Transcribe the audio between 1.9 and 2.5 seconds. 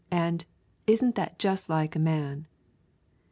A MAN!"